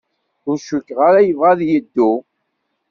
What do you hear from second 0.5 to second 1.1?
cukkeɣ